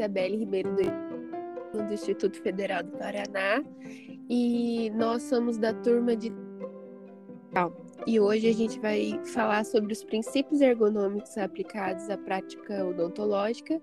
[0.00, 3.62] Isabelle Ribeiro do, do Instituto Federal do Paraná
[4.30, 6.32] e nós somos da turma de.
[8.06, 13.80] E hoje a gente vai falar sobre os princípios ergonômicos aplicados à prática odontológica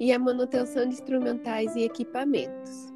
[0.00, 2.94] e à manutenção de instrumentais e equipamentos.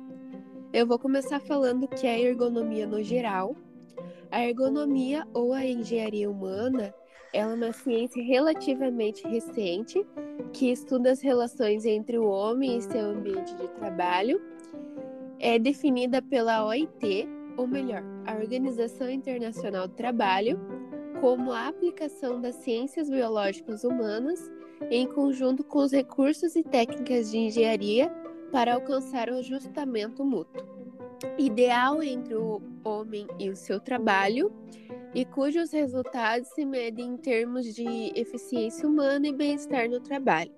[0.73, 3.55] Eu vou começar falando o que é ergonomia no geral.
[4.31, 6.95] A ergonomia ou a engenharia humana
[7.33, 10.05] ela é uma ciência relativamente recente
[10.53, 14.41] que estuda as relações entre o homem e seu ambiente de trabalho.
[15.39, 17.27] É definida pela OIT,
[17.57, 20.61] ou melhor, a Organização Internacional do Trabalho,
[21.21, 24.51] como a aplicação das ciências biológicas humanas
[24.91, 28.11] em conjunto com os recursos e técnicas de engenharia
[28.51, 30.67] para alcançar o ajustamento mútuo,
[31.39, 34.53] ideal entre o homem e o seu trabalho
[35.15, 40.53] e cujos resultados se medem em termos de eficiência humana e bem-estar no trabalho.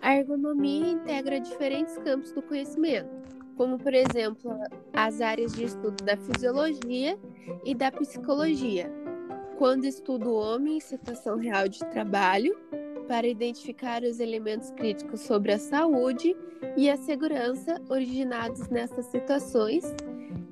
[0.00, 3.10] A ergonomia integra diferentes campos do conhecimento,
[3.56, 4.50] como, por exemplo,
[4.92, 7.18] as áreas de estudo da fisiologia
[7.64, 8.90] e da psicologia,
[9.58, 12.58] quando estuda o homem em situação real de trabalho,
[13.06, 16.36] para identificar os elementos críticos sobre a saúde
[16.76, 19.84] e a segurança originados nessas situações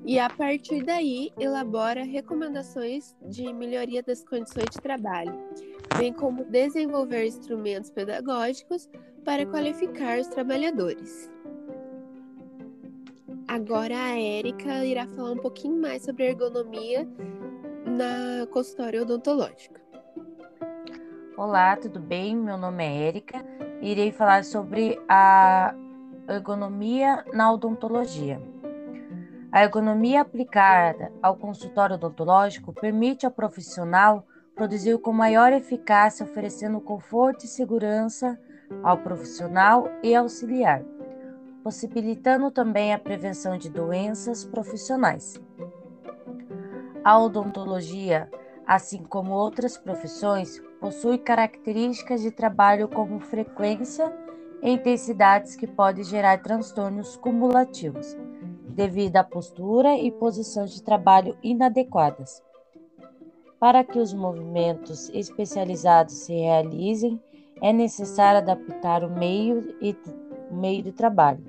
[0.05, 5.33] e a partir daí elabora recomendações de melhoria das condições de trabalho,
[5.97, 8.89] bem como desenvolver instrumentos pedagógicos
[9.23, 11.29] para qualificar os trabalhadores.
[13.47, 17.07] Agora a Érica irá falar um pouquinho mais sobre ergonomia
[17.85, 19.81] na consultória odontológica.
[21.37, 22.35] Olá, tudo bem?
[22.35, 23.45] Meu nome é Érica
[23.81, 25.73] irei falar sobre a
[26.29, 28.39] ergonomia na odontologia.
[29.51, 37.43] A ergonomia aplicada ao consultório odontológico permite ao profissional produzir com maior eficácia, oferecendo conforto
[37.43, 38.39] e segurança
[38.81, 40.81] ao profissional e auxiliar,
[41.65, 45.37] possibilitando também a prevenção de doenças profissionais.
[47.03, 48.29] A odontologia,
[48.65, 54.13] assim como outras profissões, possui características de trabalho como frequência
[54.61, 58.15] e intensidades que podem gerar transtornos cumulativos
[58.71, 62.41] devido à postura e posição de trabalho inadequadas.
[63.59, 67.21] Para que os movimentos especializados se realizem,
[67.61, 69.95] é necessário adaptar o meio e
[70.49, 71.43] o meio de trabalho.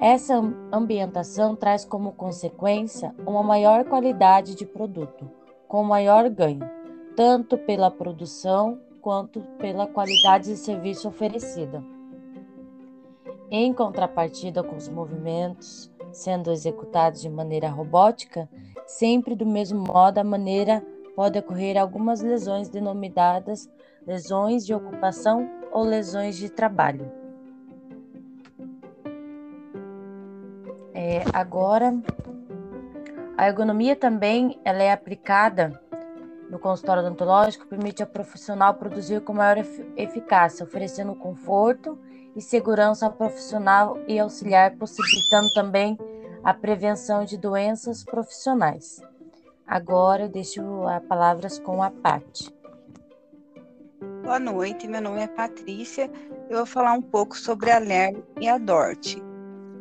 [0.00, 0.40] Essa
[0.72, 5.30] ambientação traz como consequência uma maior qualidade de produto,
[5.66, 6.68] com maior ganho,
[7.16, 11.82] tanto pela produção quanto pela qualidade de serviço oferecida.
[13.50, 18.48] Em contrapartida com os movimentos sendo executados de maneira robótica,
[18.86, 23.68] sempre do mesmo modo, a maneira pode ocorrer algumas lesões denominadas
[24.08, 27.12] lesões de ocupação ou lesões de trabalho.
[30.94, 31.94] É, agora,
[33.36, 35.78] a ergonomia também ela é aplicada
[36.50, 39.58] no consultório odontológico, permite ao profissional produzir com maior
[39.96, 41.98] eficácia, oferecendo conforto
[42.34, 45.98] e segurança ao profissional e auxiliar, possibilitando também
[46.42, 49.02] a prevenção de doenças profissionais.
[49.66, 52.54] Agora eu deixo as palavras com a Pati.
[54.22, 56.10] Boa noite, meu nome é Patrícia.
[56.48, 59.27] Eu vou falar um pouco sobre a LER e a DORT.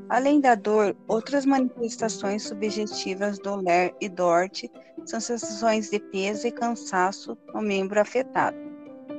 [0.09, 4.71] Além da dor, outras manifestações subjetivas do LER e DORT
[5.05, 8.57] são sensações de peso e cansaço no membro afetado,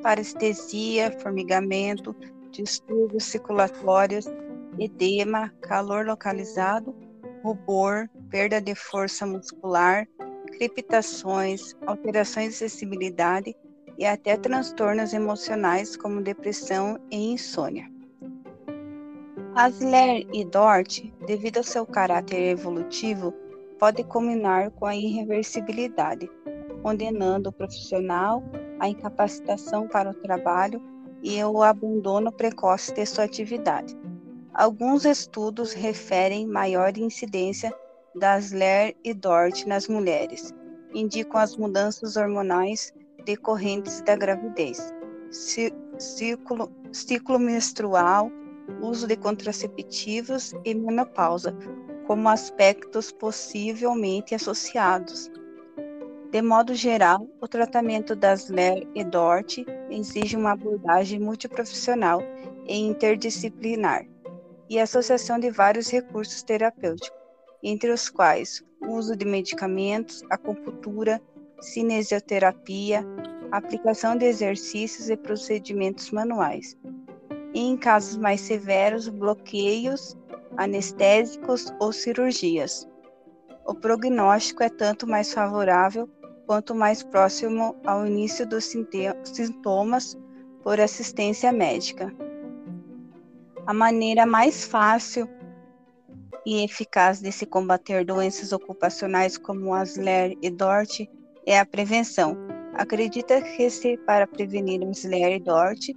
[0.03, 2.17] parestesia, formigamento,
[2.51, 4.27] distúrbios circulatórios,
[4.79, 6.97] edema, calor localizado,
[7.43, 10.07] rubor, perda de força muscular,
[10.57, 13.55] crepitações, alterações de sensibilidade
[13.99, 17.98] e até transtornos emocionais como depressão e insônia.
[19.59, 23.35] Asler e Dort, devido ao seu caráter evolutivo,
[23.77, 26.31] pode culminar com a irreversibilidade,
[26.81, 28.41] condenando o profissional
[28.79, 30.81] à incapacitação para o trabalho
[31.25, 33.99] e o abandono precoce de sua atividade.
[34.55, 37.75] Alguns estudos referem maior incidência
[38.15, 40.55] das LER e DORT nas mulheres,
[40.95, 42.95] indicam as mudanças hormonais
[43.25, 44.95] decorrentes da gravidez,
[45.33, 48.31] ciclo, ciclo menstrual,
[48.81, 51.55] uso de contraceptivos e menopausa,
[52.07, 55.31] como aspectos possivelmente associados.
[56.31, 62.21] De modo geral, o tratamento das LER e DORT exige uma abordagem multiprofissional
[62.67, 64.07] e interdisciplinar
[64.69, 67.11] e associação de vários recursos terapêuticos,
[67.63, 71.21] entre os quais o uso de medicamentos, acupuntura,
[71.61, 73.05] cinesioterapia,
[73.51, 76.77] aplicação de exercícios e procedimentos manuais.
[77.55, 80.17] E, em casos mais severos, bloqueios
[80.57, 82.87] anestésicos ou cirurgias.
[83.67, 86.09] O prognóstico é tanto mais favorável
[86.47, 90.19] quanto mais próximo ao início dos sintomas
[90.63, 92.13] por assistência médica.
[93.67, 95.29] A maneira mais fácil
[96.47, 101.01] e eficaz de se combater doenças ocupacionais como Asler e Dort
[101.45, 102.35] é a prevenção.
[102.73, 105.91] Acredita que se para prevenir Asler e Dort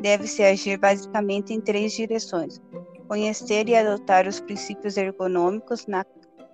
[0.00, 2.60] deve-se agir basicamente em três direções:
[3.08, 6.04] conhecer e adotar os princípios ergonômicos na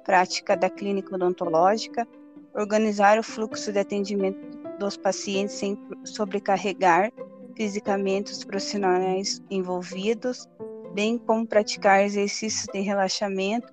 [0.05, 2.06] prática da clínica odontológica,
[2.55, 7.12] organizar o fluxo de atendimento dos pacientes sem sobrecarregar
[7.56, 10.49] fisicamente os profissionais envolvidos,
[10.94, 13.73] bem como praticar exercícios de relaxamento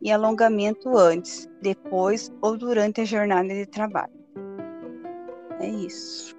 [0.00, 4.12] e alongamento antes, depois ou durante a jornada de trabalho.
[5.58, 6.35] É isso.